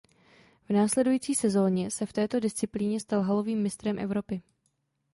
[0.69, 4.41] V následující sezóně se v této disciplíně stal halovým mistrem Evropy.